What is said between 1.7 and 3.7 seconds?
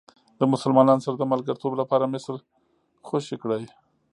لپاره مصر خوشې کړئ.